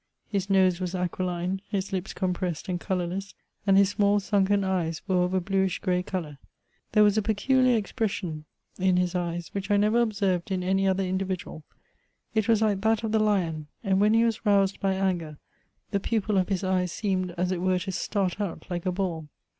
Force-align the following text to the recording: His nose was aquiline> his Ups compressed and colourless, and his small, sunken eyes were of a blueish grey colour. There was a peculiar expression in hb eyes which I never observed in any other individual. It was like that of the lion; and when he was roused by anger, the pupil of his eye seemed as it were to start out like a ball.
His 0.27 0.49
nose 0.49 0.79
was 0.79 0.95
aquiline> 0.95 1.61
his 1.69 1.93
Ups 1.93 2.11
compressed 2.13 2.67
and 2.67 2.79
colourless, 2.79 3.35
and 3.67 3.77
his 3.77 3.89
small, 3.89 4.19
sunken 4.19 4.63
eyes 4.63 5.03
were 5.07 5.21
of 5.21 5.35
a 5.35 5.39
blueish 5.39 5.77
grey 5.77 6.01
colour. 6.01 6.39
There 6.93 7.03
was 7.03 7.19
a 7.19 7.21
peculiar 7.21 7.77
expression 7.77 8.45
in 8.79 8.95
hb 8.95 9.13
eyes 9.13 9.49
which 9.49 9.69
I 9.69 9.77
never 9.77 10.01
observed 10.01 10.49
in 10.49 10.63
any 10.63 10.87
other 10.87 11.03
individual. 11.03 11.61
It 12.33 12.47
was 12.47 12.63
like 12.63 12.81
that 12.81 13.03
of 13.03 13.11
the 13.11 13.19
lion; 13.19 13.67
and 13.83 14.01
when 14.01 14.15
he 14.15 14.23
was 14.23 14.43
roused 14.43 14.79
by 14.79 14.95
anger, 14.95 15.37
the 15.91 15.99
pupil 15.99 16.39
of 16.39 16.49
his 16.49 16.63
eye 16.63 16.85
seemed 16.85 17.29
as 17.37 17.51
it 17.51 17.61
were 17.61 17.77
to 17.77 17.91
start 17.91 18.41
out 18.41 18.65
like 18.71 18.87
a 18.87 18.91
ball. 18.91 19.27